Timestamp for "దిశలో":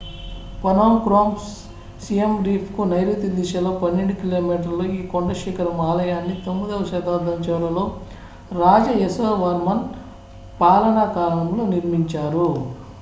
3.35-3.71